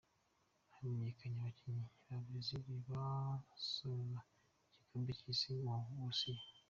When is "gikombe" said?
4.77-5.11